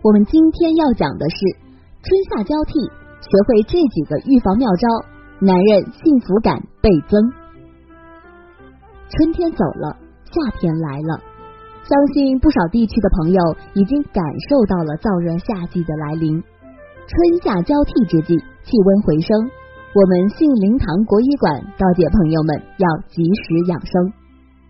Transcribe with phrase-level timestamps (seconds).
[0.00, 1.36] 我们今天要讲的是
[2.06, 2.78] 春夏交替，
[3.18, 4.86] 学会这几个预防妙招，
[5.40, 7.18] 男人幸福感倍增。
[9.10, 9.98] 春天走了，
[10.30, 11.18] 夏天来了，
[11.82, 13.42] 相信不少地区的朋友
[13.74, 16.38] 已经感受到了燥热夏季的来临。
[16.38, 19.34] 春夏交替之际，气温回升，
[19.98, 24.14] 我们杏林堂国医馆告诫朋友们要及时养生。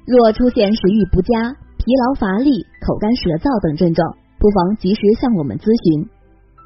[0.09, 4.09] 若出现食欲不佳、疲劳乏力、口干舌燥等症状，
[4.49, 6.09] 不妨及时向我们咨询。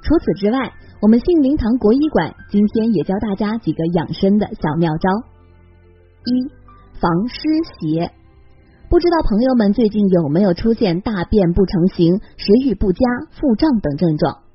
[0.06, 0.70] 除此之外，
[1.02, 5.10] 我们杏林堂国医馆今天也教大家几个养生的小妙招：
[6.30, 6.46] 一、
[7.02, 7.42] 防湿
[7.74, 8.06] 邪。
[8.86, 13.02] 不知道朋友们最近有没有出现大便不成形、食欲不佳、
[13.34, 14.46] 腹胀等症状？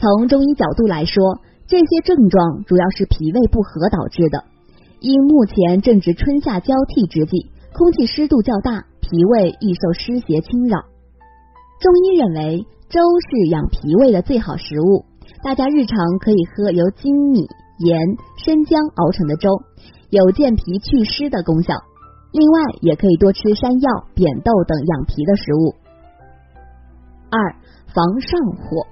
[0.00, 1.20] 从中医角度来说，
[1.68, 4.44] 这些症状主要是脾胃不和导致的。
[5.00, 7.52] 因目前正值春夏交替之际。
[7.76, 10.80] 空气湿度较大，脾胃易受湿邪侵扰。
[11.80, 15.06] 中医认为粥是养脾胃的最好食物，
[15.42, 17.98] 大家日常可以喝由精米、盐、
[18.36, 19.48] 生姜熬成的粥，
[20.10, 21.72] 有健脾祛湿的功效。
[22.32, 25.74] 另外，也可以多吃山药、扁豆等养脾的食物。
[27.30, 27.56] 二、
[27.94, 28.84] 防上火。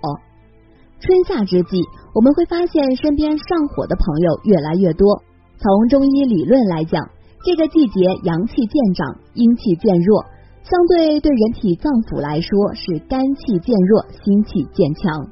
[0.98, 1.84] 春夏之际，
[2.14, 5.22] 我们会发现身边上火的朋友越来越多。
[5.58, 7.10] 从中医理论来讲，
[7.44, 10.24] 这个季节阳气渐长，阴气渐弱，
[10.68, 15.24] 相对对人体脏腑来说是肝气渐弱，心气渐强。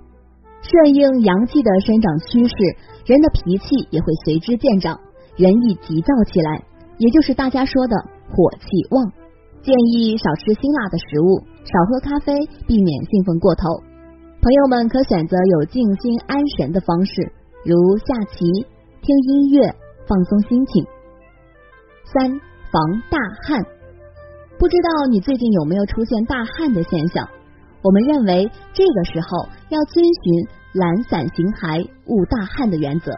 [0.65, 2.57] 顺应阳气的生长趋势，
[3.05, 4.99] 人的脾气也会随之渐长，
[5.37, 6.65] 人易急躁起来，
[6.97, 7.95] 也就是大家说的
[8.33, 9.13] 火气旺。
[9.61, 12.33] 建议少吃辛辣的食物，少喝咖啡，
[12.67, 13.85] 避免兴奋过头。
[14.41, 17.13] 朋友们可选择有静心安神的方式，
[17.63, 18.65] 如下棋、
[19.05, 19.69] 听音乐，
[20.09, 20.87] 放松心情。
[22.09, 22.41] 三
[22.73, 23.61] 防大汗，
[24.59, 27.29] 不知道你最近有没有出现大汗的现象？
[27.83, 33.13] 我们认为这个时候要遵循懒散形骸勿大汗的原则。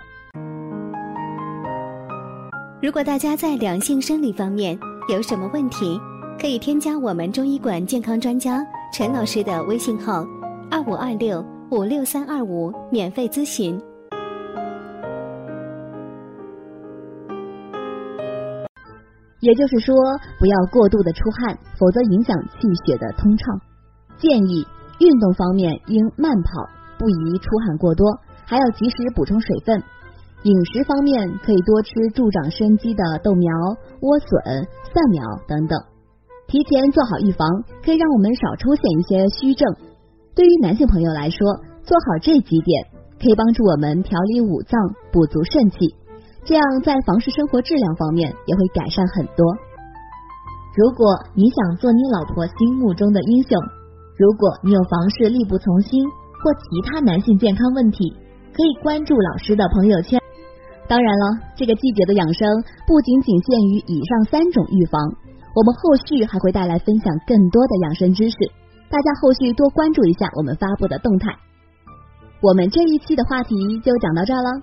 [2.82, 4.76] 如果大家在两性生理方面
[5.08, 5.96] 有什么问题，
[6.40, 8.60] 可以添加我们中医馆健康专家
[8.92, 10.26] 陈老师的微信号
[10.68, 13.80] 二五二六五六三二五免费咨询。
[19.40, 19.94] 也就是说，
[20.38, 23.60] 不要过度的出汗，否则影响气血的通畅。
[24.18, 24.66] 建议
[24.98, 26.50] 运动方面应慢跑，
[26.98, 28.04] 不宜出汗过多，
[28.44, 29.82] 还要及时补充水分。
[30.42, 33.50] 饮食方面可以多吃助长生机的豆苗、
[34.00, 35.78] 莴笋、蒜苗等等，
[36.46, 37.46] 提前做好预防，
[37.84, 39.66] 可以让我们少出现一些虚症。
[40.34, 41.38] 对于男性朋友来说，
[41.82, 42.86] 做好这几点
[43.18, 44.78] 可以帮助我们调理五脏，
[45.10, 45.94] 补足肾气。
[46.44, 49.44] 这样在房事生活质量方面也会改善很多。
[50.74, 53.58] 如果你想做你老婆心目中的英雄，
[54.16, 58.16] 如果你有房事力不从心或其他男性健康问题，
[58.54, 60.20] 可以关注老师的朋友圈。
[60.88, 62.48] 当然了，这个季节的养生
[62.86, 65.02] 不仅仅限于以上三种预防，
[65.54, 68.36] 我们后续还会带来分享更多的养生知识，
[68.88, 71.36] 大家后续多关注一下我们发布的动态。
[72.40, 74.62] 我们这一期的话题就讲到这儿了。